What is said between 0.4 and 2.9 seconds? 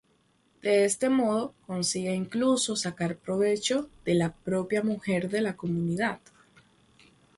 De este modo consigue incluso